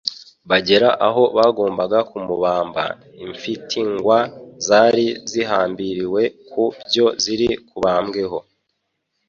[0.49, 2.83] Bagera aho bagomba kumubamba,
[3.25, 4.17] imfitngwa
[4.67, 8.39] zari zihambiriwe ku byo ziri bubambweho.